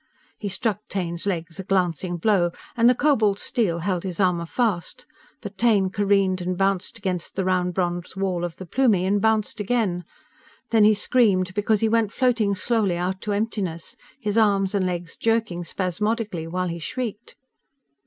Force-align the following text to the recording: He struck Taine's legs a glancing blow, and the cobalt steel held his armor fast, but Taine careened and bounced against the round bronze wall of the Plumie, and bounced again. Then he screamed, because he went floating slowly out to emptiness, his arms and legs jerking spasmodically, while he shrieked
He 0.39 0.49
struck 0.49 0.79
Taine's 0.89 1.27
legs 1.27 1.59
a 1.59 1.63
glancing 1.63 2.17
blow, 2.17 2.49
and 2.75 2.89
the 2.89 2.95
cobalt 2.95 3.37
steel 3.37 3.77
held 3.85 4.01
his 4.01 4.19
armor 4.19 4.47
fast, 4.47 5.05
but 5.43 5.59
Taine 5.59 5.91
careened 5.91 6.41
and 6.41 6.57
bounced 6.57 6.97
against 6.97 7.35
the 7.35 7.45
round 7.45 7.75
bronze 7.75 8.15
wall 8.15 8.43
of 8.43 8.57
the 8.57 8.65
Plumie, 8.65 9.05
and 9.05 9.21
bounced 9.21 9.59
again. 9.59 10.03
Then 10.71 10.83
he 10.85 10.95
screamed, 10.95 11.53
because 11.53 11.81
he 11.81 11.87
went 11.87 12.11
floating 12.11 12.55
slowly 12.55 12.97
out 12.97 13.21
to 13.21 13.31
emptiness, 13.33 13.95
his 14.19 14.39
arms 14.39 14.73
and 14.73 14.87
legs 14.87 15.15
jerking 15.15 15.63
spasmodically, 15.63 16.47
while 16.47 16.67
he 16.69 16.79
shrieked 16.79 17.35